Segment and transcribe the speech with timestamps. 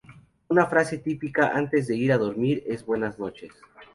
[0.47, 3.53] Una frase típica antes de ir a dormir es "buenas noches".